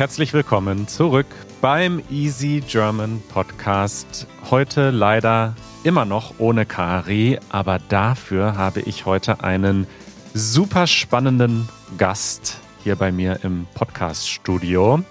[0.00, 1.26] Herzlich willkommen zurück
[1.60, 4.26] beim Easy German Podcast.
[4.50, 9.86] Heute leider immer noch ohne Kari, aber dafür habe ich heute einen
[10.32, 15.04] super spannenden Gast hier bei mir im Podcast-Studio.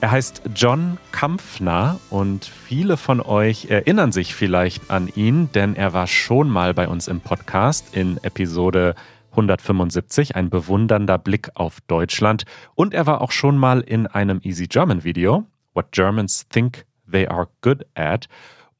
[0.00, 5.94] Er heißt John Kampfner und viele von euch erinnern sich vielleicht an ihn, denn er
[5.94, 8.94] war schon mal bei uns im Podcast in Episode
[9.38, 12.44] 175, ein bewundernder Blick auf Deutschland.
[12.74, 17.28] Und er war auch schon mal in einem Easy German Video, What Germans Think They
[17.28, 18.28] Are Good At.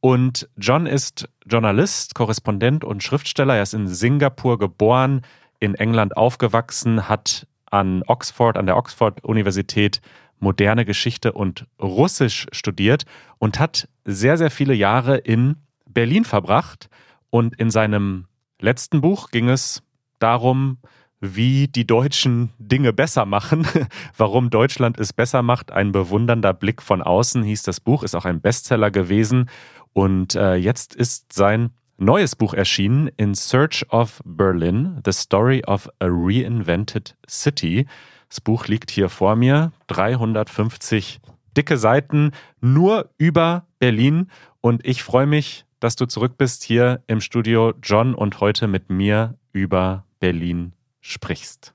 [0.00, 3.56] Und John ist Journalist, Korrespondent und Schriftsteller.
[3.56, 5.22] Er ist in Singapur geboren,
[5.60, 10.00] in England aufgewachsen, hat an Oxford, an der Oxford-Universität
[10.40, 13.04] moderne Geschichte und Russisch studiert
[13.38, 15.56] und hat sehr, sehr viele Jahre in
[15.86, 16.88] Berlin verbracht.
[17.30, 18.26] Und in seinem
[18.60, 19.82] letzten Buch ging es
[20.18, 20.78] darum,
[21.20, 23.66] wie die Deutschen Dinge besser machen,
[24.16, 25.72] warum Deutschland es besser macht.
[25.72, 29.50] Ein bewundernder Blick von außen hieß das Buch, ist auch ein Bestseller gewesen.
[29.92, 35.88] Und äh, jetzt ist sein neues Buch erschienen, In Search of Berlin, The Story of
[35.98, 37.86] a Reinvented City.
[38.28, 41.20] Das Buch liegt hier vor mir, 350
[41.56, 44.30] dicke Seiten, nur über Berlin.
[44.60, 48.90] Und ich freue mich, dass du zurück bist hier im Studio, John, und heute mit
[48.90, 51.74] mir über Berlin sprichst.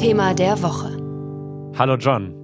[0.00, 0.96] Thema der Woche.
[1.78, 2.34] Hallo John.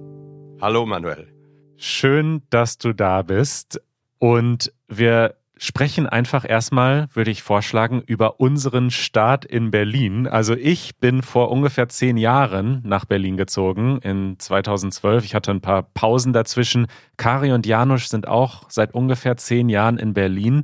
[0.61, 1.27] Hallo Manuel.
[1.75, 3.81] Schön, dass du da bist.
[4.19, 10.27] Und wir sprechen einfach erstmal, würde ich vorschlagen, über unseren Start in Berlin.
[10.27, 15.25] Also ich bin vor ungefähr zehn Jahren nach Berlin gezogen, in 2012.
[15.25, 16.87] Ich hatte ein paar Pausen dazwischen.
[17.17, 20.63] Kari und Janusz sind auch seit ungefähr zehn Jahren in Berlin.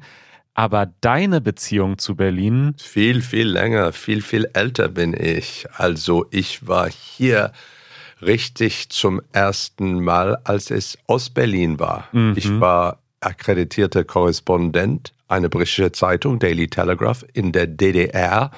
[0.58, 2.74] Aber deine Beziehung zu Berlin?
[2.80, 5.68] Viel, viel länger, viel, viel älter bin ich.
[5.76, 7.52] Also ich war hier
[8.24, 12.08] richtig zum ersten Mal, als es Ostberlin war.
[12.12, 12.34] Mhm.
[12.36, 18.50] Ich war akkreditierter Korrespondent einer britischen Zeitung, Daily Telegraph, in der DDR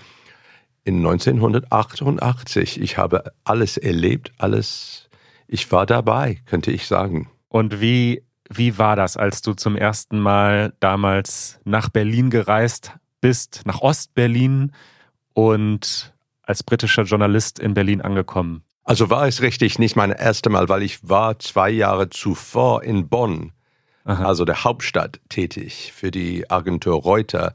[0.85, 2.79] in 1988.
[2.79, 5.09] Ich habe alles erlebt, alles.
[5.47, 7.29] Ich war dabei, könnte ich sagen.
[7.49, 13.61] Und wie wie war das, als du zum ersten Mal damals nach Berlin gereist bist,
[13.65, 14.71] nach Ostberlin
[15.33, 18.63] und als britischer Journalist in Berlin angekommen?
[18.83, 23.07] Also war es richtig nicht mein erstes Mal, weil ich war zwei Jahre zuvor in
[23.07, 23.51] Bonn,
[24.03, 24.25] Aha.
[24.25, 27.53] also der Hauptstadt, tätig für die Agentur Reuter.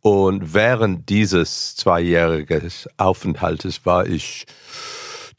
[0.00, 4.46] Und während dieses zweijährigen Aufenthaltes war ich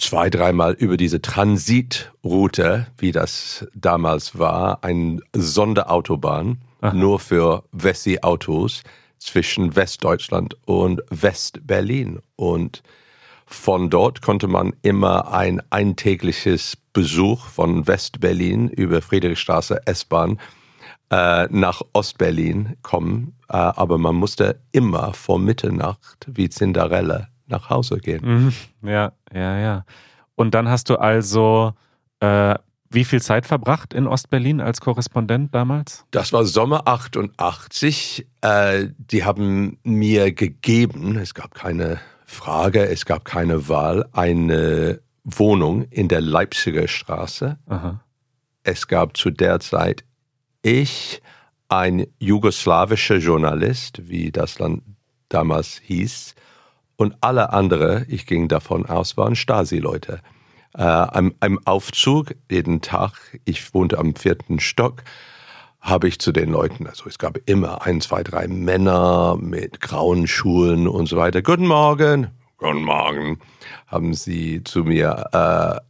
[0.02, 6.94] zwei, dreimal über diese Transitroute, wie das damals war, eine Sonderautobahn Aha.
[6.94, 8.84] nur für Wessi-Autos
[9.20, 12.20] zwischen Westdeutschland und Westberlin.
[12.36, 12.82] Und
[13.46, 20.40] von dort konnte man immer ein eintägliches Besuch von Westberlin über Friedrichstraße S-Bahn
[21.12, 23.36] äh, nach Ostberlin kommen.
[23.50, 28.22] Äh, aber man musste immer vor Mitternacht wie Cinderella nach Hause gehen.
[28.24, 28.90] Mhm.
[28.90, 29.86] Ja, ja, ja.
[30.36, 31.74] Und dann hast du also
[32.20, 32.56] äh,
[32.90, 36.06] wie viel Zeit verbracht in Ostberlin als Korrespondent damals?
[36.12, 38.28] Das war Sommer 88.
[38.42, 45.84] Äh, die haben mir gegeben, es gab keine Frage, es gab keine Wahl, eine Wohnung
[45.84, 47.58] in der Leipziger Straße.
[47.68, 48.04] Aha.
[48.64, 50.04] Es gab zu der Zeit
[50.62, 51.22] ich,
[51.70, 54.84] ein jugoslawischer Journalist, wie das Land
[55.30, 56.36] damals hieß,
[56.96, 60.22] und alle anderen, ich ging davon aus, waren Stasi-Leute.
[60.74, 63.14] Äh, am, am Aufzug jeden Tag,
[63.46, 65.04] ich wohnte am vierten Stock,
[65.82, 70.28] habe ich zu den Leuten, also es gab immer ein, zwei, drei Männer mit grauen
[70.28, 71.42] Schuhen und so weiter.
[71.42, 73.40] Guten Morgen, guten Morgen,
[73.88, 75.82] haben sie zu mir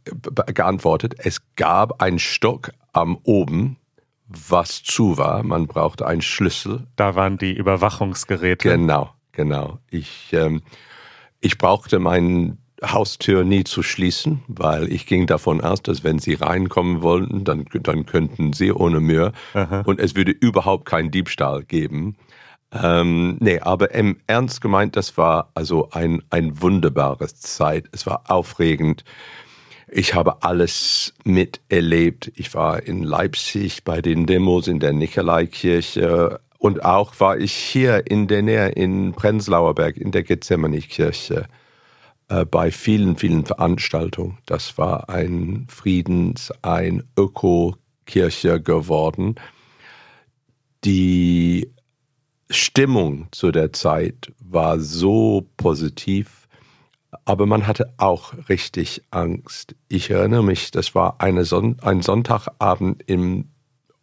[0.46, 1.14] äh, geantwortet.
[1.18, 3.76] Es gab einen Stock am oben,
[4.26, 5.42] was zu war.
[5.42, 6.86] Man brauchte einen Schlüssel.
[6.96, 8.70] Da waren die Überwachungsgeräte.
[8.70, 9.78] Genau, genau.
[9.90, 10.62] Ich ähm,
[11.42, 16.34] ich brauchte meine Haustür nie zu schließen, weil ich ging davon aus, dass wenn sie
[16.34, 19.82] reinkommen wollten, dann, dann könnten sie ohne Mühe Aha.
[19.84, 22.16] und es würde überhaupt keinen Diebstahl geben.
[22.72, 27.86] Ähm, nee, aber im Ernst gemeint, das war also ein, ein wunderbares Zeit.
[27.92, 29.04] Es war aufregend.
[29.88, 32.32] Ich habe alles miterlebt.
[32.34, 36.40] Ich war in Leipzig bei den Demos in der Nikolaikirche.
[36.62, 41.48] Und auch war ich hier in der Nähe in Prenzlauer Berg in der Gethsemane-Kirche
[42.28, 44.38] äh, bei vielen, vielen Veranstaltungen.
[44.46, 49.34] Das war ein Friedens-, ein Öko-Kirche geworden.
[50.84, 51.68] Die
[52.48, 56.46] Stimmung zu der Zeit war so positiv.
[57.24, 59.74] aber man hatte auch richtig Angst.
[59.88, 63.51] Ich erinnere mich, das war Son ein Sonntagabend im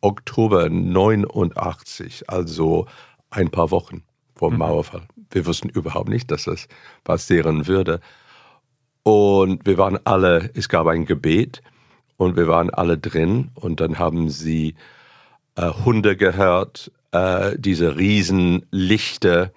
[0.02, 2.88] Oktober 89, also
[3.30, 4.04] ein paar Wochen
[4.36, 4.60] vor dem mhm.
[4.60, 5.04] Mauerfall.
[5.32, 6.68] Wir wussten überhaupt nicht, dass das
[7.04, 8.00] passieren würde.
[9.04, 11.62] Und wir waren alle, es gab ein Gebet
[12.18, 14.76] und wir waren alle drin und dann haben sie
[15.56, 19.52] äh, Hunde gehört, äh, diese Riesenlichter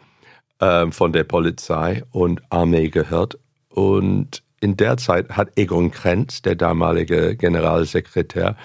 [0.59, 3.39] äh, von der Polizei und Armee gehört.
[3.69, 8.57] Und in der Zeit hat Egon Krenz, der damalige Generalsekretär,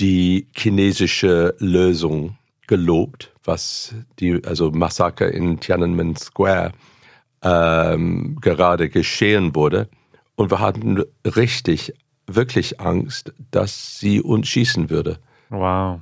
[0.00, 2.36] die chinesische Lösung
[2.66, 6.72] gelobt, was die also Massaker in Tiananmen Square
[7.42, 9.88] ähm, gerade geschehen wurde.
[10.36, 11.92] Und wir hatten richtig,
[12.26, 15.18] wirklich Angst, dass sie uns schießen würde.
[15.50, 16.00] Wow.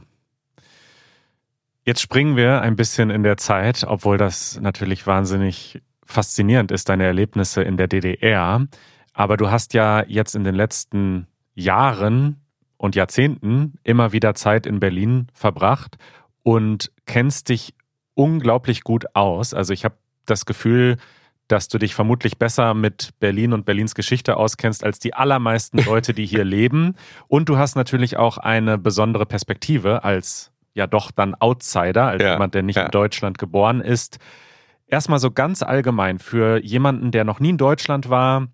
[1.85, 7.05] Jetzt springen wir ein bisschen in der Zeit, obwohl das natürlich wahnsinnig faszinierend ist, deine
[7.05, 8.67] Erlebnisse in der DDR.
[9.15, 12.43] Aber du hast ja jetzt in den letzten Jahren
[12.79, 15.99] und Jahrzehnten immer wieder Zeit in Berlin verbracht
[16.43, 17.75] und kennst dich
[18.15, 19.53] unglaublich gut aus.
[19.53, 20.97] Also ich habe das Gefühl,
[21.49, 26.15] dass du dich vermutlich besser mit Berlin und Berlins Geschichte auskennst als die allermeisten Leute,
[26.15, 26.95] die hier leben.
[27.27, 32.33] Und du hast natürlich auch eine besondere Perspektive als ja doch dann Outsider, als ja,
[32.33, 32.85] jemand, der nicht ja.
[32.85, 34.19] in Deutschland geboren ist.
[34.87, 38.47] Erstmal so ganz allgemein für jemanden, der noch nie in Deutschland war,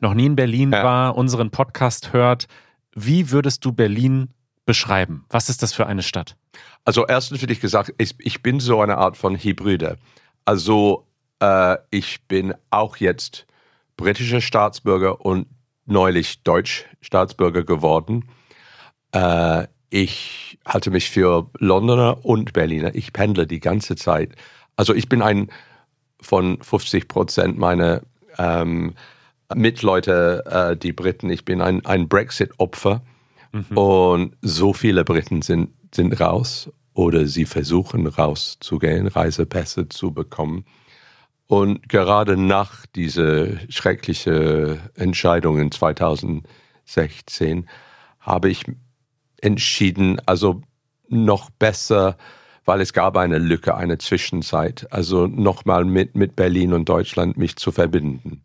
[0.00, 0.84] noch nie in Berlin ja.
[0.84, 2.46] war, unseren Podcast hört,
[2.94, 4.30] wie würdest du Berlin
[4.66, 5.24] beschreiben?
[5.30, 6.36] Was ist das für eine Stadt?
[6.84, 9.98] Also erstens würde ich gesagt, ich, ich bin so eine Art von Hybride.
[10.44, 11.06] Also
[11.40, 13.46] äh, ich bin auch jetzt
[13.96, 15.46] britischer Staatsbürger und
[15.86, 18.28] neulich Deutsch Staatsbürger geworden.
[19.12, 22.94] Äh, ich halte mich für Londoner und Berliner.
[22.94, 24.32] Ich pendle die ganze Zeit.
[24.76, 25.50] Also ich bin ein
[26.20, 28.02] von 50 Prozent meiner
[28.38, 28.94] ähm,
[29.54, 31.30] Mitleute, äh, die Briten.
[31.30, 33.02] Ich bin ein, ein Brexit-Opfer.
[33.52, 33.78] Mhm.
[33.78, 40.64] Und so viele Briten sind, sind raus oder sie versuchen rauszugehen, Reisepässe zu bekommen.
[41.46, 47.68] Und gerade nach dieser schrecklichen Entscheidung in 2016
[48.20, 48.64] habe ich
[49.40, 50.60] entschieden, also
[51.08, 52.18] noch besser,
[52.66, 57.56] weil es gab eine Lücke, eine Zwischenzeit, also nochmal mit, mit Berlin und Deutschland mich
[57.56, 58.42] zu verbinden.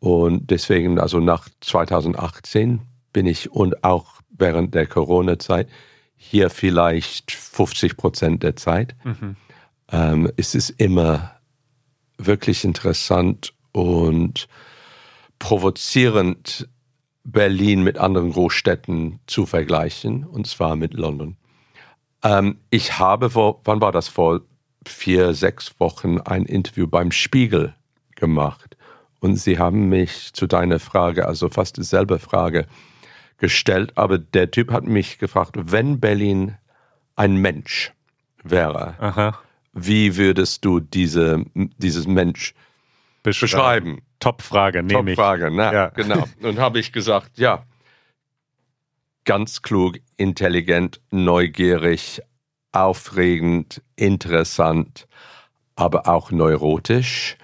[0.00, 2.80] Und deswegen, also nach 2018
[3.12, 5.68] bin ich und auch während der Corona-Zeit
[6.16, 8.94] hier vielleicht 50 Prozent der Zeit.
[9.04, 9.36] Mhm.
[9.90, 11.36] Ähm, es ist immer
[12.18, 14.48] wirklich interessant und
[15.38, 16.68] provozierend,
[17.24, 21.36] Berlin mit anderen Großstädten zu vergleichen, und zwar mit London.
[22.22, 24.42] Ähm, ich habe vor, wann war das, vor
[24.86, 27.74] vier, sechs Wochen ein Interview beim Spiegel
[28.14, 28.75] gemacht.
[29.20, 32.66] Und sie haben mich zu deiner Frage, also fast dieselbe Frage,
[33.38, 33.92] gestellt.
[33.96, 36.56] Aber der Typ hat mich gefragt, wenn Berlin
[37.16, 37.92] ein Mensch
[38.42, 39.38] wäre, Aha.
[39.72, 42.54] wie würdest du diese, dieses Mensch
[43.22, 44.02] beschreiben?
[44.20, 45.16] Top-Frage, nehme ich.
[45.16, 45.88] Top-Frage, na, ja.
[45.88, 46.24] genau.
[46.42, 47.64] Und habe ich gesagt, ja,
[49.24, 52.22] ganz klug, intelligent, neugierig,
[52.72, 55.06] aufregend, interessant,
[55.74, 57.36] aber auch neurotisch.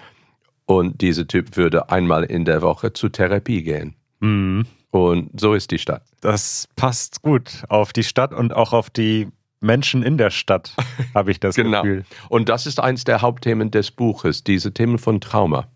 [0.65, 3.95] Und dieser Typ würde einmal in der Woche zur Therapie gehen.
[4.19, 4.65] Mhm.
[4.91, 6.03] Und so ist die Stadt.
[6.21, 9.27] Das passt gut auf die Stadt und auch auf die
[9.59, 10.75] Menschen in der Stadt,
[11.15, 11.81] habe ich das genau.
[11.81, 12.05] Gefühl.
[12.29, 15.67] Und das ist eins der Hauptthemen des Buches, diese Themen von Trauma.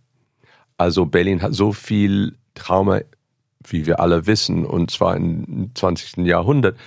[0.78, 3.00] Also Berlin hat so viel Trauma,
[3.66, 6.26] wie wir alle wissen, und zwar im 20.
[6.26, 6.78] Jahrhundert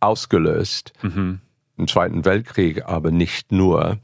[0.00, 0.92] ausgelöst.
[1.02, 1.40] Mhm.
[1.76, 3.98] Im Zweiten Weltkrieg, aber nicht nur.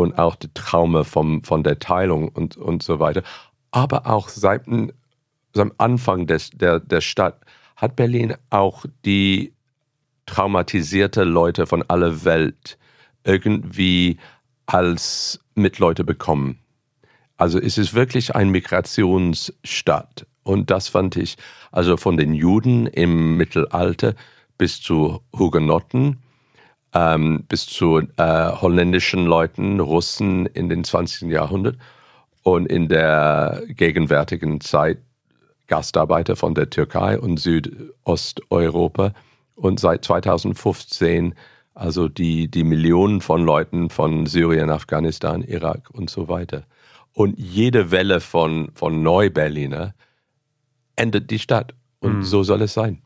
[0.00, 3.22] Und auch die Trauma vom, von der Teilung und, und so weiter.
[3.70, 4.62] Aber auch seit,
[5.52, 7.40] seit Anfang des, der, der Stadt
[7.76, 9.52] hat Berlin auch die
[10.26, 12.78] traumatisierte Leute von aller Welt
[13.24, 14.18] irgendwie
[14.66, 16.58] als Mitleute bekommen.
[17.36, 20.26] Also es ist wirklich ein Migrationsstadt.
[20.42, 21.36] Und das fand ich,
[21.72, 24.14] also von den Juden im Mittelalter
[24.58, 26.18] bis zu Hugenotten,
[26.94, 31.30] ähm, bis zu äh, holländischen Leuten, Russen in den 20.
[31.30, 31.76] Jahrhundert
[32.42, 34.98] und in der gegenwärtigen Zeit
[35.66, 39.12] Gastarbeiter von der Türkei und Südosteuropa
[39.54, 41.34] und seit 2015
[41.80, 46.64] also die, die Millionen von Leuten von Syrien, Afghanistan, Irak und so weiter.
[47.14, 49.94] Und jede Welle von, von Neuberliner
[50.96, 51.74] endet die Stadt.
[52.00, 52.22] Und mhm.
[52.22, 53.02] so soll es sein.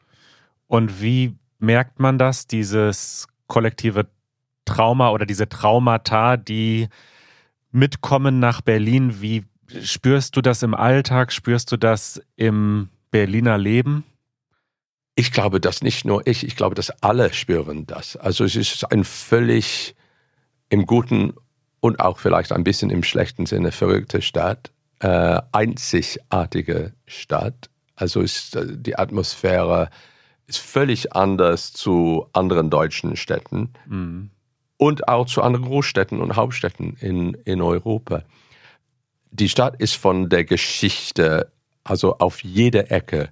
[0.67, 4.07] Und wie merkt man das, dieses kollektive
[4.65, 6.89] Trauma oder diese Traumata, die
[7.71, 9.21] mitkommen nach Berlin?
[9.21, 9.45] Wie
[9.83, 11.33] Spürst du das im Alltag?
[11.33, 14.05] Spürst du das im Berliner Leben?
[15.15, 18.17] Ich glaube, dass nicht nur ich, ich glaube, dass alle spüren das.
[18.17, 19.95] Also es ist ein völlig
[20.69, 21.35] im guten
[21.81, 27.71] und auch vielleicht ein bisschen im schlechten Sinne verrückte Stadt, äh, einzigartige Stadt.
[27.95, 29.89] Also ist äh, die Atmosphäre
[30.47, 34.31] ist völlig anders zu anderen deutschen Städten mhm.
[34.77, 38.23] und auch zu anderen Großstädten und Hauptstädten in, in Europa.
[39.31, 41.51] Die Stadt ist von der Geschichte,
[41.83, 43.31] also auf jeder Ecke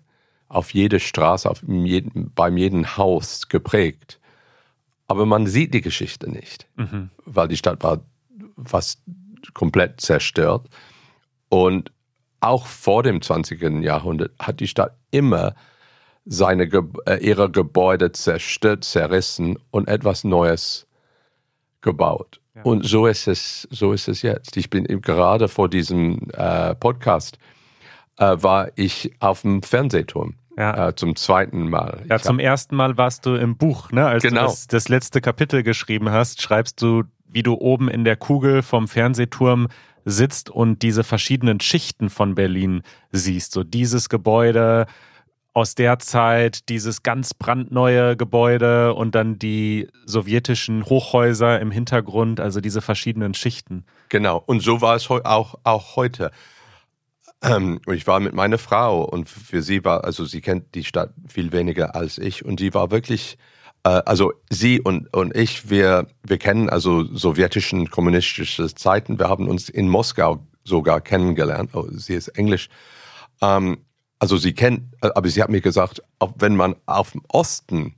[0.53, 4.21] auf jede Straße, auf jeden, beim jeden Haus geprägt.
[5.09, 7.11] Aber man sieht die Geschichte nicht, mhm.
[7.25, 8.01] weil die Stadt war
[8.63, 9.01] fast
[9.55, 10.69] komplett zerstört.
[11.49, 11.91] Und
[12.41, 13.83] auch vor dem 20.
[13.83, 15.55] Jahrhundert hat die Stadt immer
[16.25, 16.65] seine,
[17.07, 20.87] äh, ihre Gebäude zerstört, zerrissen und etwas Neues
[21.81, 22.41] gebaut.
[22.55, 22.63] Ja.
[22.63, 24.57] Und so ist es, so ist es jetzt.
[24.57, 27.39] Ich bin gerade vor diesem äh, Podcast
[28.19, 30.89] äh, war ich auf dem Fernsehturm ja.
[30.89, 32.03] Äh, zum zweiten Mal.
[32.09, 34.07] Ja, ich zum ersten Mal warst du im Buch, ne?
[34.07, 34.43] Als genau.
[34.43, 38.63] du das, das letzte Kapitel geschrieben hast, schreibst du, wie du oben in der Kugel
[38.63, 39.69] vom Fernsehturm
[40.05, 43.53] sitzt und diese verschiedenen Schichten von Berlin siehst.
[43.53, 44.87] So dieses Gebäude
[45.55, 52.61] aus der Zeit, dieses ganz brandneue Gebäude und dann die sowjetischen Hochhäuser im Hintergrund, also
[52.61, 53.85] diese verschiedenen Schichten.
[54.09, 56.31] Genau, und so war es auch, auch heute.
[57.43, 61.13] Ähm, ich war mit meiner Frau und für sie war, also sie kennt die Stadt
[61.29, 63.37] viel weniger als ich und sie war wirklich,
[63.85, 69.19] äh, also sie und, und ich, wir, wir kennen also sowjetischen kommunistische Zeiten.
[69.19, 71.71] Wir haben uns in Moskau sogar kennengelernt.
[71.75, 72.69] Oh, sie ist Englisch.
[73.43, 73.85] Ähm,
[74.23, 77.97] also sie kennt, aber sie hat mir gesagt, auch wenn man auf den Osten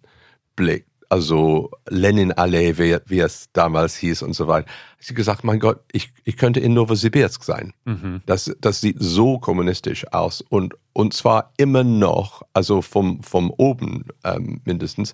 [0.56, 4.66] blickt, also Lenin-Allee, wie, wie, es damals hieß und so weiter.
[4.66, 7.74] Hat sie gesagt, mein Gott, ich, ich könnte in Novosibirsk sein.
[7.84, 8.22] Mhm.
[8.24, 14.06] Das, das sieht so kommunistisch aus und, und zwar immer noch, also vom, vom oben
[14.24, 15.12] ähm, mindestens,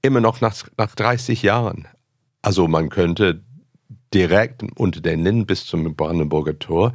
[0.00, 1.88] immer noch nach, nach 30 Jahren.
[2.40, 3.42] Also man könnte
[4.14, 6.94] direkt unter den Linden bis zum Brandenburger Tor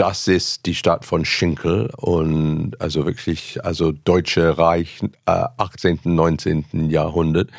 [0.00, 6.88] das ist die Stadt von Schinkel und also wirklich, also Deutsche Reich äh, 18., 19.
[6.88, 7.50] Jahrhundert.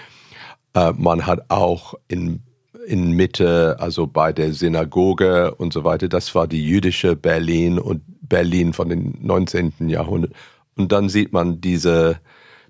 [0.74, 2.41] Äh, man hat auch in,
[2.88, 8.01] in Mitte, also bei der Synagoge und so weiter, das war die jüdische Berlin und
[8.21, 9.74] Berlin von den 19.
[9.88, 10.33] Jahrhundert.
[10.75, 12.19] Und dann sieht man diese,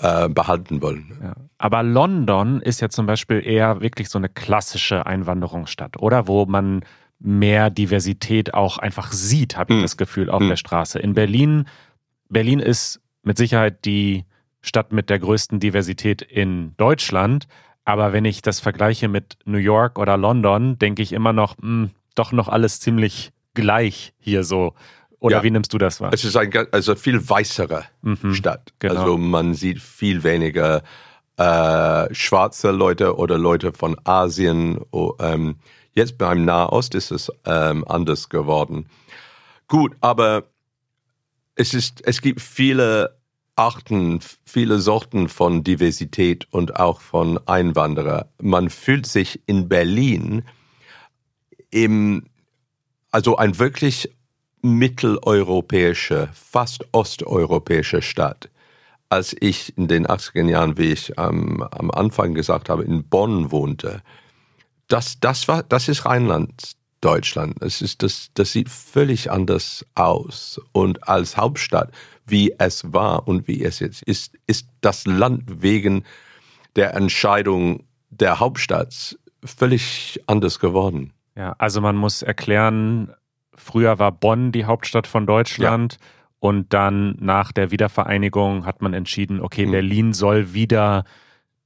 [0.01, 1.17] äh, behalten wollen.
[1.21, 1.33] Ja.
[1.57, 6.27] Aber London ist ja zum Beispiel eher wirklich so eine klassische Einwanderungsstadt, oder?
[6.27, 6.81] Wo man
[7.19, 9.83] mehr Diversität auch einfach sieht, habe ich hm.
[9.83, 10.49] das Gefühl, auf hm.
[10.49, 10.99] der Straße.
[10.99, 11.65] In Berlin,
[12.29, 14.25] Berlin ist mit Sicherheit die
[14.61, 17.47] Stadt mit der größten Diversität in Deutschland.
[17.85, 21.63] Aber wenn ich das vergleiche mit New York oder London, denke ich immer noch, mh,
[21.63, 24.73] hm, doch noch alles ziemlich gleich hier so.
[25.19, 26.11] Oder ja, wie nimmst du das wahr?
[26.13, 28.73] Es ist ein also viel weißere mhm, Stadt.
[28.79, 28.99] Genau.
[28.99, 30.83] Also man sieht viel weniger
[31.37, 34.79] äh, schwarze Leute oder Leute von Asien.
[34.91, 35.55] Oh, ähm,
[35.93, 38.87] jetzt beim Nahost ist es ähm, anders geworden.
[39.67, 40.43] Gut, aber
[41.55, 43.17] es ist, es gibt viele
[43.55, 48.25] Arten, viele Sorten von Diversität und auch von Einwanderern.
[48.39, 50.43] Man fühlt sich in Berlin
[51.71, 52.27] im,
[53.11, 54.15] also ein wirklich
[54.67, 58.49] mitteleuropäische, fast osteuropäische Stadt.
[59.09, 63.51] Als ich in den 80er Jahren, wie ich ähm, am Anfang gesagt habe, in Bonn
[63.51, 64.01] wohnte,
[64.87, 67.61] das, das, war, das ist Rheinland, Deutschland.
[67.61, 70.59] Ist, das, das sieht völlig anders aus.
[70.71, 71.91] Und als Hauptstadt,
[72.25, 76.03] wie es war und wie es jetzt ist, ist das Land wegen
[76.75, 81.13] der Entscheidung der Hauptstadt völlig anders geworden.
[81.35, 83.13] Ja, also man muss erklären,
[83.57, 85.93] Früher war Bonn die Hauptstadt von Deutschland.
[85.93, 86.07] Ja.
[86.39, 89.71] Und dann nach der Wiedervereinigung hat man entschieden, okay, mhm.
[89.71, 91.03] Berlin soll wieder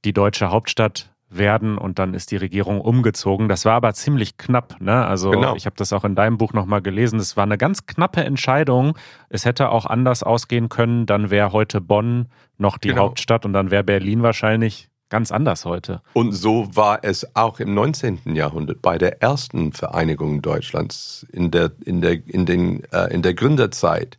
[0.04, 3.48] die deutsche Hauptstadt werden und dann ist die Regierung umgezogen.
[3.48, 4.80] Das war aber ziemlich knapp.
[4.80, 5.04] Ne?
[5.04, 5.56] Also genau.
[5.56, 7.18] ich habe das auch in deinem Buch nochmal gelesen.
[7.18, 8.98] Es war eine ganz knappe Entscheidung.
[9.28, 11.06] Es hätte auch anders ausgehen können.
[11.06, 13.02] Dann wäre heute Bonn noch die genau.
[13.02, 16.00] Hauptstadt und dann wäre Berlin wahrscheinlich ganz anders heute.
[16.14, 18.34] Und so war es auch im 19.
[18.34, 23.34] Jahrhundert bei der ersten Vereinigung Deutschlands in der, in der, in den, äh, in der
[23.34, 24.16] Gründerzeit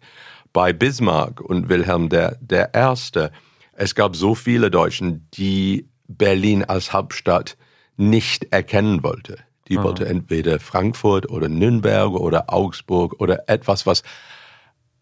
[0.54, 3.32] bei Bismarck und Wilhelm der, der Erste.
[3.74, 7.58] Es gab so viele Deutschen, die Berlin als Hauptstadt
[7.98, 9.40] nicht erkennen wollte.
[9.70, 9.86] Die Aha.
[9.86, 14.04] wollte entweder Frankfurt oder Nürnberg oder Augsburg oder etwas, was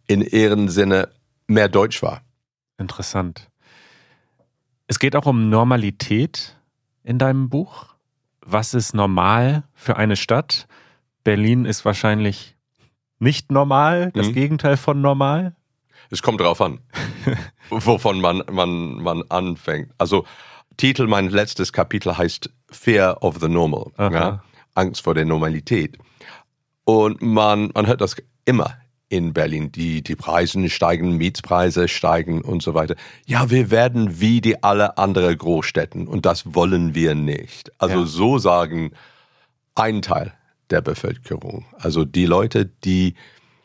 [0.07, 1.09] in ihrem Sinne
[1.47, 2.21] mehr deutsch war.
[2.77, 3.50] Interessant.
[4.91, 6.57] Es geht auch um Normalität
[7.05, 7.85] in deinem Buch.
[8.45, 10.67] Was ist normal für eine Stadt?
[11.23, 12.57] Berlin ist wahrscheinlich
[13.17, 14.33] nicht normal, das Mhm.
[14.33, 15.55] Gegenteil von normal.
[16.09, 16.81] Es kommt darauf an,
[17.69, 19.93] wovon man, man, man anfängt.
[19.97, 20.25] Also
[20.75, 24.43] Titel mein letztes Kapitel heißt Fear of the Normal, ja?
[24.75, 25.97] Angst vor der Normalität.
[26.83, 28.75] Und man, man hört das immer
[29.11, 29.71] in Berlin.
[29.71, 32.95] Die, die Preise steigen, Mietspreise steigen und so weiter.
[33.25, 37.71] Ja, wir werden wie die alle anderen Großstädten und das wollen wir nicht.
[37.77, 38.05] Also Ja.
[38.05, 38.91] so sagen
[39.75, 40.33] ein Teil
[40.69, 41.65] der Bevölkerung.
[41.77, 43.15] Also die Leute, die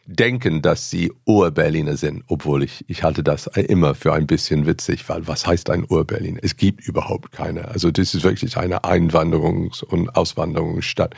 [0.06, 5.08] denken, dass sie Ur-Berliner sind, obwohl ich, ich halte das immer für ein bisschen witzig,
[5.08, 6.38] weil was heißt ein Ur-Berlin?
[6.42, 7.68] Es gibt überhaupt keine.
[7.68, 11.14] Also das ist wirklich eine Einwanderungs- und Auswanderungsstadt.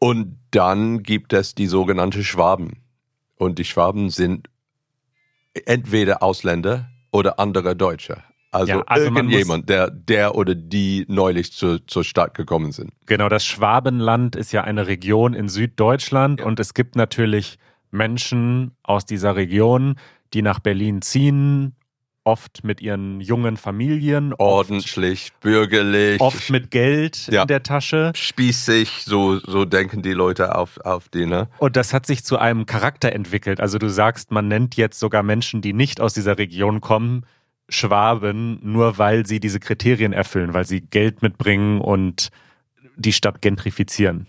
[0.00, 2.82] Und dann gibt es die sogenannte Schwaben.
[3.38, 4.48] Und die Schwaben sind
[5.66, 8.22] entweder Ausländer oder andere Deutsche.
[8.50, 12.92] Also, Ja, also irgendjemand, der, der oder die neulich zur, zur Stadt gekommen sind.
[13.06, 17.58] Genau, das Schwabenland ist ja eine Region in Süddeutschland und es gibt natürlich
[17.90, 19.96] Menschen aus dieser Region,
[20.34, 21.74] die nach Berlin ziehen,
[22.24, 27.42] oft mit ihren jungen Familien, oft, Ordentlich, bürgerlich, oft mit Geld Ja.
[27.42, 28.12] in der Tasche.
[28.14, 31.48] spießig, so, so denken die Leute auf, auf die, ne?
[31.58, 33.60] Und das hat sich zu einem Charakter entwickelt.
[33.60, 37.24] Also du sagst, man nennt jetzt sogar Menschen, die nicht aus dieser Region kommen,
[37.70, 42.30] Schwaben, nur weil sie diese Kriterien erfüllen, weil sie Geld mitbringen und
[42.96, 44.26] die Stadt gentrifizieren.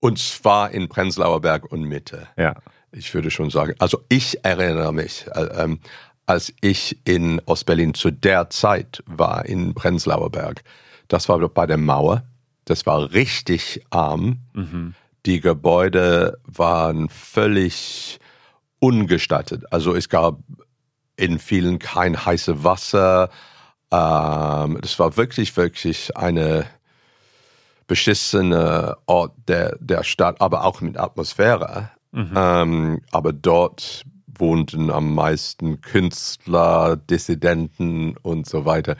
[0.00, 2.28] Und zwar in Prenzlauer Berg und Mitte.
[2.36, 2.56] Ja.
[2.92, 5.80] Ich würde schon sagen, also ich erinnere mich, äh, ähm,
[6.26, 10.62] als ich in Ostberlin zu der Zeit war, in Prenzlauer Berg,
[11.08, 12.24] das war bei der Mauer,
[12.64, 14.38] das war richtig arm.
[14.52, 14.94] Mhm.
[15.26, 18.18] Die Gebäude waren völlig
[18.78, 19.64] ungestattet.
[19.72, 20.38] Also es gab
[21.16, 23.30] in vielen kein heißes Wasser.
[23.90, 26.66] Ähm, das war wirklich, wirklich eine
[27.86, 31.90] beschissene Ort der, der Stadt, aber auch mit Atmosphäre.
[32.12, 32.32] Mhm.
[32.34, 34.04] Ähm, aber dort
[34.38, 38.96] wohnten am meisten Künstler, Dissidenten und so weiter.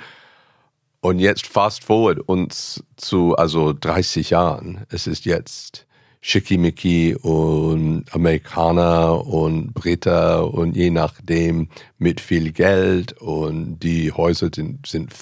[1.00, 4.86] Und jetzt fast forward uns zu, also 30 Jahren.
[4.88, 5.86] Es ist jetzt
[6.20, 11.68] Schickimicki und Amerikaner und Britter und je nachdem
[11.98, 15.12] mit viel Geld und die Häuser sind, sind,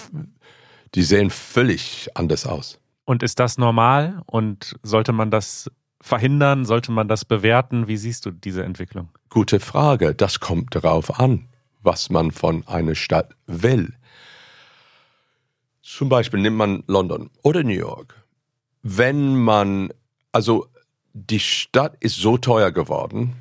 [0.94, 2.78] die sehen völlig anders aus.
[3.06, 4.22] Und ist das normal?
[4.26, 6.64] Und sollte man das verhindern?
[6.64, 7.88] Sollte man das bewerten?
[7.88, 9.08] Wie siehst du diese Entwicklung?
[9.28, 10.14] Gute Frage.
[10.14, 11.48] Das kommt darauf an,
[11.82, 13.94] was man von einer Stadt will.
[15.82, 18.14] Zum Beispiel nimmt man London oder New York.
[18.82, 19.90] Wenn man,
[20.32, 20.66] also
[21.12, 23.34] die Stadt ist so teuer geworden,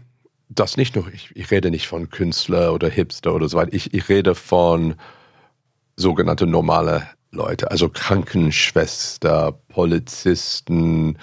[0.49, 3.93] dass nicht nur, ich, ich rede nicht von Künstler oder Hipster oder so weiter, ich,
[3.93, 4.95] ich rede von
[5.95, 11.17] sogenannte normale Leute, also Krankenschwester, Polizisten,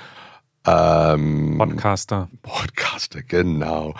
[0.66, 2.28] ähm, Podcaster.
[2.42, 3.94] Podcaster, genau.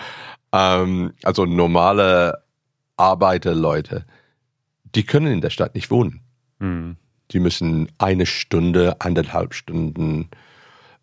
[0.51, 2.43] Ähm, also normale
[2.97, 4.05] Arbeiterleute,
[4.95, 6.21] die können in der Stadt nicht wohnen.
[6.59, 6.97] Hm.
[7.31, 10.29] Die müssen eine Stunde, anderthalb Stunden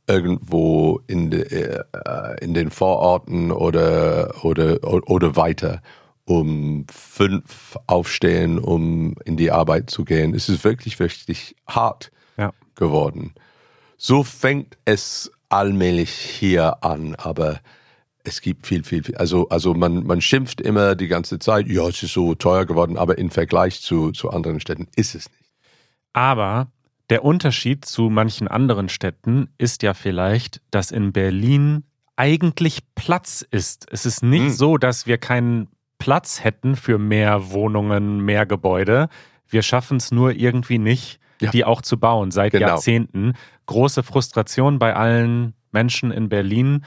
[0.07, 5.81] irgendwo in, de, äh, in den Vororten oder, oder, oder weiter
[6.27, 10.35] um fünf aufstehen, um in die Arbeit zu gehen.
[10.35, 12.53] Es ist wirklich, wirklich hart Ja.
[12.75, 13.35] geworden.
[13.99, 17.61] So fängt es allmählich hier an, aber
[18.25, 19.17] es gibt viel, viel, viel.
[19.17, 22.97] Also, also man, man schimpft immer die ganze Zeit, ja, es ist so teuer geworden,
[22.97, 25.51] aber im Vergleich zu, zu anderen Städten ist es nicht.
[26.13, 26.69] Aber
[27.11, 31.85] der Unterschied zu manchen anderen Städten ist ja vielleicht, dass in Berlin
[32.17, 33.87] eigentlich Platz ist.
[33.91, 34.51] Es ist nicht Hm.
[34.51, 39.09] so, dass wir keinen Platz hätten für mehr Wohnungen, mehr Gebäude.
[39.49, 41.51] Wir schaffen es nur irgendwie nicht, Ja.
[41.51, 42.67] die auch zu bauen seit Genau.
[42.69, 43.35] Jahrzehnten.
[43.67, 46.85] Große Frustration bei allen Menschen in Berlin.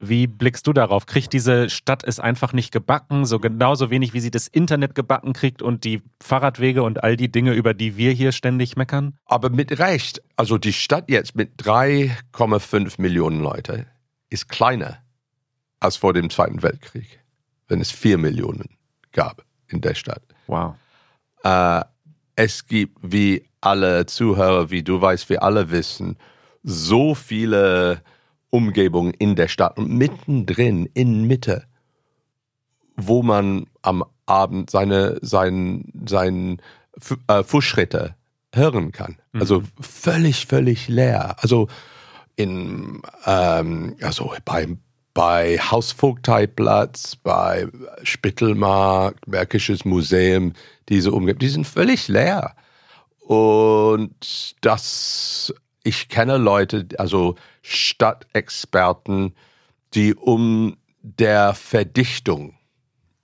[0.00, 1.06] Wie blickst du darauf?
[1.06, 5.32] Kriegt diese Stadt es einfach nicht gebacken, so genauso wenig wie sie das Internet gebacken
[5.32, 9.16] kriegt und die Fahrradwege und all die Dinge, über die wir hier ständig meckern?
[9.24, 13.86] Aber mit Recht, also die Stadt jetzt mit 3,5 Millionen Leute
[14.30, 14.98] ist kleiner
[15.80, 17.20] als vor dem Zweiten Weltkrieg,
[17.68, 18.76] wenn es 4 Millionen
[19.12, 20.22] gab in der Stadt.
[20.48, 20.74] Wow.
[21.44, 21.82] Äh,
[22.36, 26.16] es gibt wie alle Zuhörer, wie du weißt, wir alle wissen,
[26.62, 28.02] so viele
[28.50, 31.64] Umgebungen in der Stadt und mittendrin, in Mitte,
[32.96, 36.60] wo man am Abend seine, sein, sein
[37.26, 38.14] äh, Fußschritte
[38.54, 39.16] hören kann.
[39.32, 39.40] Mhm.
[39.40, 41.36] Also völlig, völlig leer.
[41.40, 41.68] Also
[42.36, 44.68] in, ähm, also bei,
[45.12, 47.68] bei Hausvogteiplatz, bei
[48.02, 50.52] Spittelmarkt, Märkisches Museum,
[50.88, 52.54] diese Umgebung, die sind völlig leer.
[53.24, 59.34] Und das, ich kenne Leute, also Stadtexperten,
[59.94, 62.54] die um der Verdichtung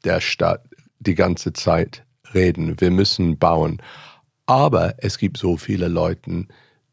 [0.05, 0.65] der Stadt
[1.01, 2.81] die ganze Zeit reden.
[2.81, 3.83] Wir müssen bauen.
[4.47, 6.47] Aber es gibt so viele Leute,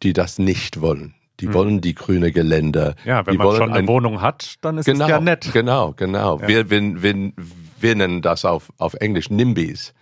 [0.03, 1.15] die das nicht wollen.
[1.39, 1.53] Die hm.
[1.53, 2.95] wollen die grüne Gelände.
[3.05, 5.49] Ja, wenn die man schon eine ein, Wohnung hat, dann ist genau, es ja nett.
[5.53, 6.39] Genau, genau.
[6.41, 6.47] Ja.
[6.47, 7.31] Wir, wir, wir,
[7.79, 9.93] wir nennen das auf, auf Englisch NIMBYs.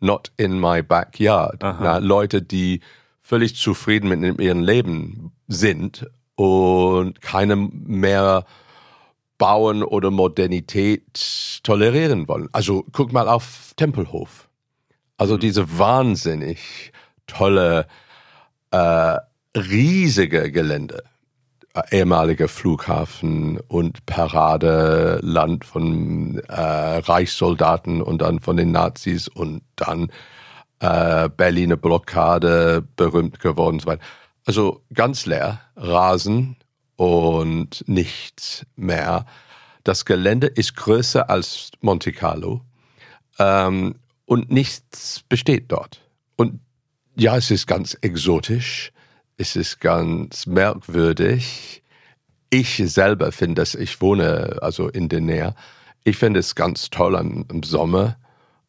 [0.00, 1.62] Not in my backyard.
[1.62, 2.80] Na, Leute, die
[3.20, 8.44] völlig zufrieden mit ihrem Leben sind und keine mehr
[9.38, 12.48] Bauen oder Modernität tolerieren wollen.
[12.52, 14.48] Also guck mal auf Tempelhof.
[15.16, 15.40] Also mhm.
[15.40, 16.92] diese wahnsinnig
[17.26, 17.86] tolle,
[18.70, 19.16] äh,
[19.56, 21.02] riesige Gelände.
[21.90, 30.10] Ehemaliger Flughafen und Paradeland von äh, Reichssoldaten und dann von den Nazis und dann
[30.78, 34.04] äh, Berliner Blockade berühmt geworden und so weiter.
[34.46, 36.56] Also ganz leer, Rasen
[36.96, 39.26] und nichts mehr.
[39.82, 42.60] Das Gelände ist größer als Monte Carlo
[43.38, 46.00] ähm, und nichts besteht dort.
[46.36, 46.60] Und
[47.16, 48.92] ja, es ist ganz exotisch,
[49.36, 51.82] es ist ganz merkwürdig.
[52.50, 55.54] Ich selber finde es, ich wohne also in der Nähe,
[56.04, 58.16] ich finde es ganz toll im, Sommer,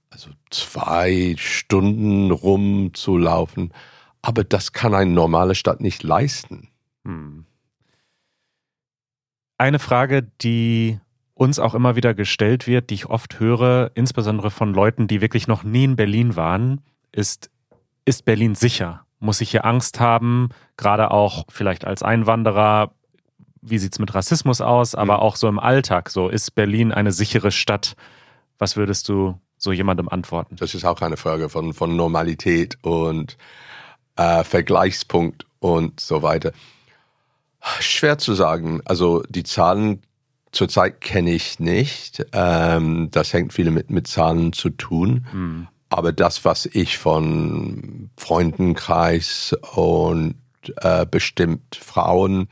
[0.10, 3.74] also zwei Stunden rumzulaufen.
[4.22, 6.70] Aber das kann eine normale Stadt nicht leisten.
[7.04, 7.46] Hm.
[9.58, 11.00] Eine Frage, die
[11.36, 15.48] uns auch immer wieder gestellt wird, die ich oft höre, insbesondere von Leuten, die wirklich
[15.48, 17.52] noch nie in Berlin waren, ist,
[18.06, 19.05] ist Berlin sicher?
[19.20, 20.50] Muss ich hier Angst haben?
[20.78, 22.92] Gerade auch vielleicht als Einwanderer.
[23.62, 24.96] Wie sieht es mit Rassismus aus?
[24.96, 25.20] Aber mhm.
[25.22, 26.10] auch so im Alltag.
[26.10, 27.96] So, ist Berlin eine sichere Stadt?
[28.58, 30.56] Was würdest du so jemandem antworten?
[30.58, 33.38] Das ist auch eine Frage von, von Normalität und
[34.16, 36.52] äh, Vergleichspunkt und so weiter.
[37.80, 38.82] Schwer zu sagen.
[38.86, 40.02] Also die Zahlen
[40.52, 42.26] zurzeit kenne ich nicht.
[42.32, 45.26] Ähm, das hängt viel mit, mit Zahlen zu tun.
[45.34, 45.68] Mhm.
[45.96, 50.36] Aber das, was ich von Freundenkreis und
[50.82, 52.50] äh, bestimmt Frauen,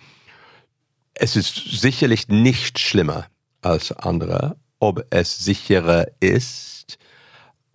[1.13, 3.27] es ist sicherlich nicht schlimmer
[3.61, 4.55] als andere.
[4.79, 6.97] Ob es sicherer ist,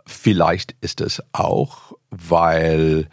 [0.07, 3.11] vielleicht ist es auch, weil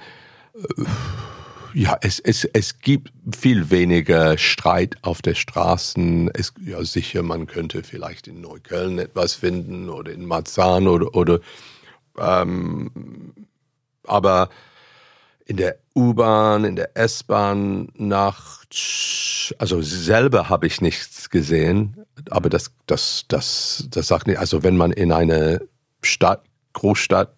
[1.73, 6.31] ja, es, es, es gibt viel weniger Streit auf der Straßen.
[6.33, 11.41] Es, ja, sicher, man könnte vielleicht in Neukölln etwas finden oder in Marzahn oder, oder
[12.17, 12.91] ähm,
[14.05, 14.49] aber
[15.45, 22.71] in der U-Bahn, in der S-Bahn nachts, also selber habe ich nichts gesehen, aber das,
[22.87, 25.61] das, das, das sagt nicht, also wenn man in eine
[26.01, 27.35] Stadt, Großstadt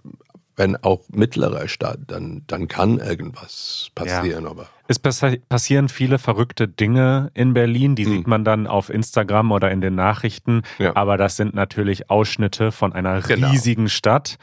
[0.57, 4.43] wenn auch mittlere Stadt, dann, dann kann irgendwas passieren.
[4.43, 4.49] Ja.
[4.49, 8.11] Aber es passieren viele verrückte Dinge in Berlin, die hm.
[8.11, 10.95] sieht man dann auf Instagram oder in den Nachrichten, ja.
[10.95, 13.49] aber das sind natürlich Ausschnitte von einer genau.
[13.51, 14.37] riesigen Stadt.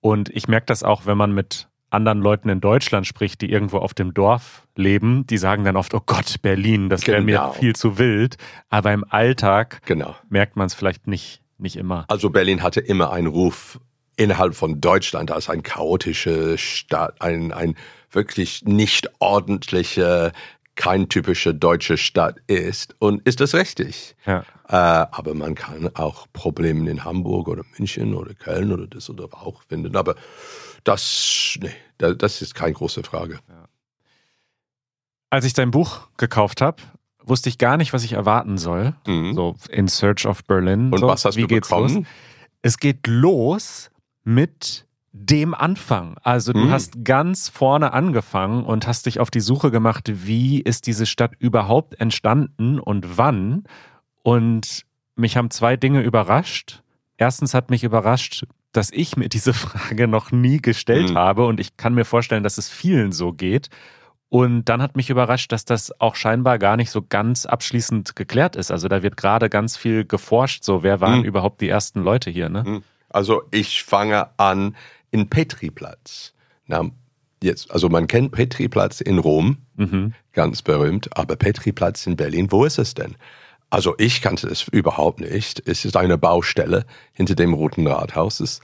[0.00, 3.78] Und ich merke das auch, wenn man mit anderen Leuten in Deutschland spricht, die irgendwo
[3.78, 7.48] auf dem Dorf leben, die sagen dann oft, oh Gott, Berlin, das wäre genau.
[7.48, 8.36] mir viel zu wild.
[8.68, 10.14] Aber im Alltag genau.
[10.28, 12.04] merkt man es vielleicht nicht, nicht immer.
[12.08, 13.80] Also Berlin hatte immer einen Ruf
[14.16, 17.74] innerhalb von Deutschland als ein chaotische Stadt, ein, ein
[18.10, 20.32] wirklich nicht ordentliche,
[20.80, 22.96] kein typische deutsche Stadt ist.
[23.00, 24.16] Und ist das richtig?
[24.24, 24.44] Ja.
[24.66, 24.76] Äh,
[25.10, 29.94] aber man kann auch Probleme in Hamburg oder München oder Köln oder Düsseldorf auch finden.
[29.94, 30.14] Aber
[30.84, 33.40] das, nee, das ist keine große Frage.
[33.50, 33.68] Ja.
[35.28, 36.82] Als ich dein Buch gekauft habe,
[37.22, 38.94] wusste ich gar nicht, was ich erwarten soll.
[39.06, 39.34] Mhm.
[39.34, 40.94] So in Search of Berlin.
[40.94, 41.94] Und so, was hast wie du bekommen?
[41.94, 42.06] Los?
[42.62, 43.90] Es geht los
[44.24, 46.16] mit dem Anfang.
[46.22, 46.70] Also du hm.
[46.70, 51.32] hast ganz vorne angefangen und hast dich auf die Suche gemacht, wie ist diese Stadt
[51.38, 53.64] überhaupt entstanden und wann.
[54.22, 54.84] Und
[55.16, 56.82] mich haben zwei Dinge überrascht.
[57.16, 61.18] Erstens hat mich überrascht, dass ich mir diese Frage noch nie gestellt hm.
[61.18, 63.68] habe und ich kann mir vorstellen, dass es vielen so geht.
[64.28, 68.54] Und dann hat mich überrascht, dass das auch scheinbar gar nicht so ganz abschließend geklärt
[68.54, 68.70] ist.
[68.70, 71.24] Also da wird gerade ganz viel geforscht, so wer waren hm.
[71.24, 72.62] überhaupt die ersten Leute hier, ne?
[72.62, 72.82] Hm.
[73.08, 74.76] Also ich fange an
[75.10, 76.32] in Petriplatz.
[76.66, 76.90] Na,
[77.42, 80.14] jetzt, also man kennt Petriplatz in Rom, Mhm.
[80.32, 83.16] ganz berühmt, aber Petriplatz in Berlin, wo ist es denn?
[83.70, 85.62] Also ich kannte es überhaupt nicht.
[85.66, 88.60] Es ist eine Baustelle hinter dem Roten Rathaus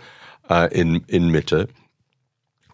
[0.51, 1.69] äh, in, in Mitte.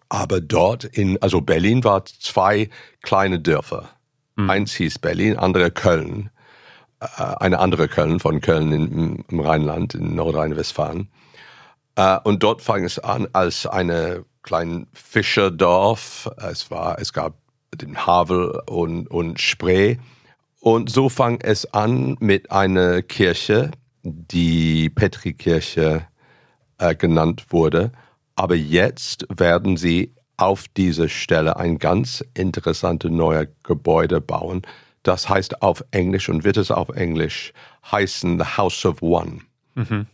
[0.09, 2.69] Aber dort in, also Berlin war zwei
[3.01, 3.89] kleine Dörfer.
[4.35, 6.31] Eins hieß Berlin, andere Köln.
[6.99, 7.05] Äh,
[7.37, 11.07] eine andere Köln von Köln in, im Rheinland, in Nordrhein-Westfalen.
[11.95, 16.29] Äh, und dort fang es an als eine kleine Fischerdorf.
[16.37, 17.37] Es war, es gab
[17.75, 19.97] den Havel und, und Spree.
[20.59, 23.71] Und so fang es an mit einer Kirche,
[24.03, 26.07] die Petrikirche
[26.77, 27.91] äh, genannt wurde.
[28.35, 34.63] Aber jetzt werden sie auf dieser Stelle ein ganz interessantes neues Gebäude bauen.
[35.03, 37.53] Das heißt auf Englisch und wird es auf Englisch
[37.91, 39.41] heißen The House of One.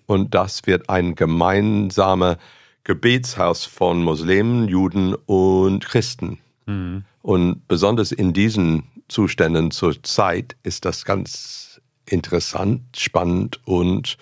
[0.06, 2.38] Und das wird ein gemeinsamer
[2.84, 6.40] Gebetshaus von Muslimen, Juden und Christen.
[7.22, 14.18] Und besonders in diesen Zuständen zur Zeit ist das ganz interessant, spannend und,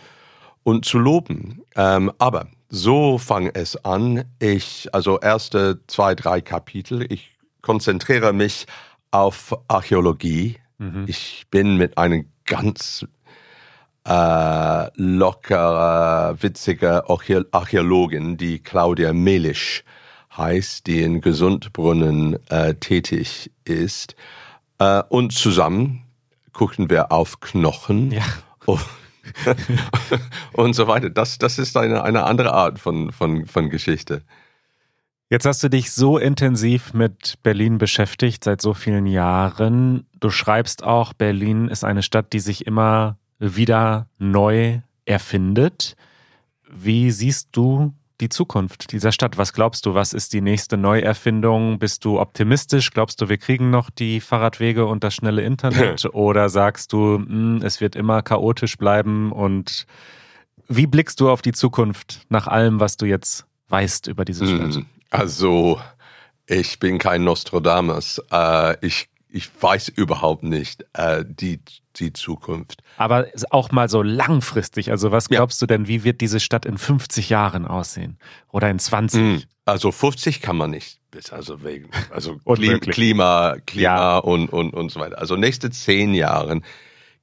[0.63, 1.61] und zu loben.
[1.75, 4.25] Ähm, aber so fang es an.
[4.39, 8.65] Ich, also erste zwei, drei Kapitel, ich konzentriere mich
[9.11, 10.57] auf Archäologie.
[11.07, 13.05] Ich bin mit einem ganz
[14.07, 19.83] äh, lockerer, witziger Archä Archäologin, die Claudia Melisch
[20.35, 24.15] heißt, die in Gesundbrunnen äh, tätig ist.
[24.79, 26.03] Äh, und zusammen
[26.53, 28.23] gucken wir auf Knochen Ja.
[28.65, 28.81] und,
[30.53, 31.09] und so weiter.
[31.09, 34.21] Das, das ist eine, eine andere Art von, von, von Geschichte.
[35.29, 40.07] Jetzt hast du dich so intensiv mit Berlin beschäftigt seit so vielen Jahren.
[40.19, 45.95] Du schreibst auch, Berlin ist eine Stadt, die sich immer wieder neu erfindet.
[46.69, 49.37] Wie siehst du die Zukunft dieser Stadt?
[49.37, 51.77] Was glaubst du, was ist die nächste Neuerfindung?
[51.79, 52.91] Bist du optimistisch?
[52.91, 56.05] Glaubst du, wir kriegen noch die Fahrradwege und das schnelle Internet?
[56.13, 59.31] Oder sagst du, hm, es wird immer chaotisch bleiben?
[59.31, 59.85] Und
[60.67, 64.75] wie blickst du auf die Zukunft nach allem, was du jetzt weißt über diese Stadt?
[64.75, 65.79] Hm, Also,
[66.47, 68.19] ich bin kein Nostradamus.
[68.31, 71.59] Äh, ich, ich weiß überhaupt nicht äh, die,
[71.97, 72.81] die Zukunft.
[72.97, 74.91] Aber auch mal so langfristig.
[74.91, 75.37] Also was Ja.
[75.39, 78.17] glaubst du denn, wie wird diese Stadt in 50 Jahren aussehen?
[78.51, 79.19] Oder in 20?
[79.19, 80.99] Hm, Also 50 kann man nicht,
[81.31, 82.37] also wegen, also.
[82.45, 84.17] Klima, Klima Ja.
[84.19, 85.17] und, und, und so weiter.
[85.17, 86.63] Also nächste zehn Jahren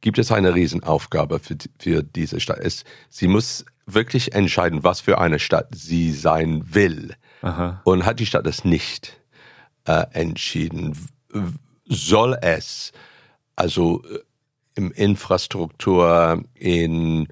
[0.02, 2.58] gibt es eine Riesenaufgabe für, für diese Stadt.
[2.60, 7.14] Es, sie muss wirklich entscheiden, was für eine Stadt sie sein will.
[7.40, 7.80] Aha.
[7.84, 9.18] Und hat die Stadt das nicht
[9.86, 10.96] äh, entschieden?
[11.86, 12.92] Soll es
[13.56, 14.20] also äh,
[14.76, 17.28] im Infrastruktur, in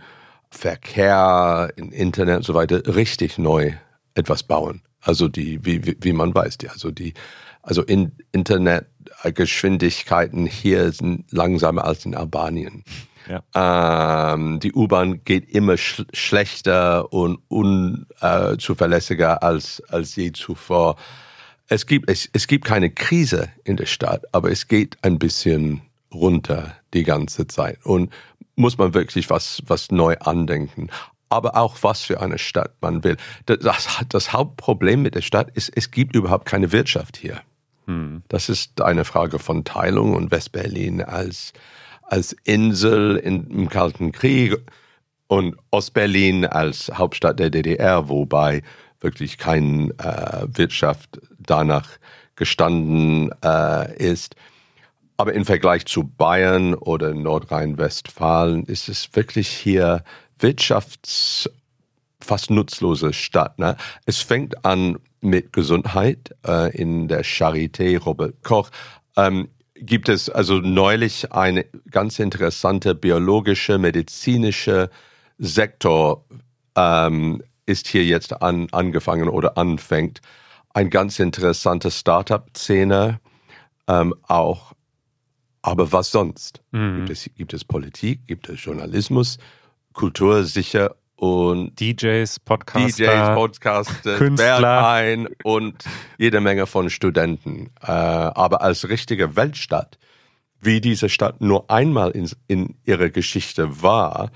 [0.51, 3.73] Verkehr, in Internet und so weiter richtig neu
[4.15, 4.83] etwas bauen?
[5.01, 7.15] Also die, wie, wie, man weiß, die, also die,
[7.63, 12.85] also in Internetgeschwindigkeiten hier sind langsamer als in Albanien.
[13.55, 20.97] Ähm, die U-Bahn geht immer sch schlechter und unzuverlässiger äh, als, als je zuvor.
[21.73, 25.81] Es gibt, es, es gibt keine Krise in der Stadt, aber es geht ein bisschen
[26.13, 27.79] runter die ganze Zeit.
[27.87, 28.13] Und
[28.57, 30.91] muss man wirklich was, was neu andenken.
[31.31, 33.17] Aber auch was für eine Stadt man will.
[33.47, 37.41] Das, das, das Hauptproblem mit der Stadt ist, es gibt überhaupt keine Wirtschaft hier.
[38.29, 41.55] Das ist eine Frage von Teilung und Westberlin als,
[42.03, 44.59] als Insel in, im Kalten Krieg
[45.27, 48.63] und Ostberlin als Hauptstadt der DDR, wobei
[49.01, 51.89] wirklich keine äh, Wirtschaft danach
[52.37, 54.37] gestanden äh, ist.
[55.17, 60.03] Aber im Vergleich zu Bayern oder Nordrhein-Westfalen ist es wirklich hier
[60.39, 61.49] wirtschafts
[62.21, 63.59] fast nutzlose Stadt.
[63.59, 63.77] Ne?
[64.07, 68.71] Es fängt an mit Gesundheit äh, in der Charité Robert Koch.
[69.17, 74.91] Ähm, gibt es also neulich eine ganz interessante biologische, medizinische
[75.39, 76.25] Sektor
[76.77, 80.21] ähm, ist hier jetzt an, angefangen oder anfängt.
[80.75, 83.21] Ein ganz interessante Startup-Szene
[83.89, 84.73] ähm, auch.
[85.61, 86.63] Aber was sonst?
[86.73, 89.39] Gibt, es, gibt es Politik, gibt es Journalismus,
[89.93, 93.05] Kultur sicher und DJs, Podcaster.
[93.05, 94.61] DJs, Podcaster, Künstler.
[94.61, 95.85] Berghain und
[96.19, 97.71] jede Menge von Studenten.
[97.81, 99.99] Äh, aber als richtige Weltstadt,
[100.61, 104.33] wie diese Stadt nur einmal in, in ihrer Geschichte war,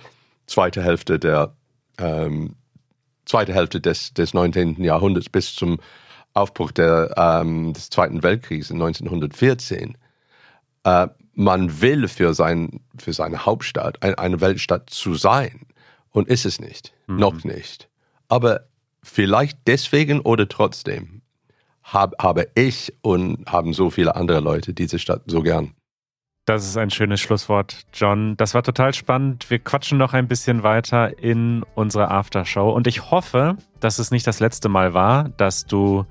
[0.47, 1.57] zweite Hälfte der
[1.99, 2.55] ähm,
[3.25, 4.83] zweite Hälfte des, des 19.
[4.83, 5.79] Jahrhunderts bis zum
[6.37, 9.97] Aufbruch der, ähm, des Zweiten Weltkriegs in 1914.
[10.85, 15.67] Äh, man will für, sein, für seine Hauptstadt ein, eine Weltstadt zu sein
[16.11, 17.89] und ist es nicht, noch nicht.
[18.29, 18.67] Aber
[19.03, 21.23] vielleicht deswegen oder trotzdem
[21.83, 25.73] hab, habe ich und haben so viele andere Leute diese Stadt so gern.
[26.47, 28.37] Das ist ein schönes Schlusswort, John.
[28.37, 29.51] Das war total spannend.
[29.51, 32.71] Wir quatschen noch ein bisschen weiter in unserer Aftershow.
[32.71, 36.07] Und ich hoffe, dass es nicht das letzte Mal war, dass du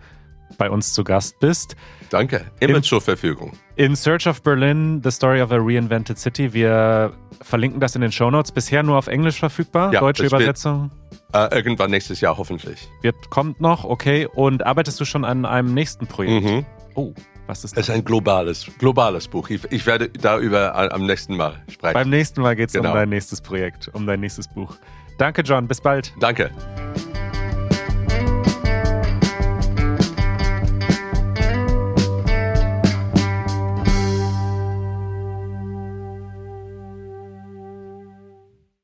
[0.57, 1.75] bei uns zu Gast bist.
[2.09, 3.53] Danke, immer In- zur Verfügung.
[3.75, 6.53] In Search of Berlin, The Story of a Reinvented City.
[6.53, 8.51] Wir verlinken das in den Shownotes.
[8.51, 9.91] Bisher nur auf Englisch verfügbar.
[9.91, 10.91] Ja, Deutsche das wird- Übersetzung.
[11.33, 12.87] Äh, irgendwann nächstes Jahr hoffentlich.
[13.01, 14.27] Wird, kommt noch, okay.
[14.33, 16.45] Und arbeitest du schon an einem nächsten Projekt?
[16.45, 16.65] Mhm.
[16.93, 17.13] Oh,
[17.47, 17.89] was ist Es das?
[17.89, 19.49] ist ein globales, globales Buch.
[19.49, 21.93] Ich, ich werde darüber a- am nächsten Mal sprechen.
[21.95, 22.91] Beim nächsten Mal geht es Genau.
[22.91, 24.75] um dein nächstes Projekt, um dein nächstes Buch.
[25.17, 25.67] Danke, John.
[25.67, 26.13] Bis bald.
[26.21, 26.51] Danke.